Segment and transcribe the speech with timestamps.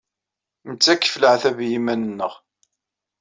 [0.69, 2.33] Nettakf leɛtab i yiman-nneɣ.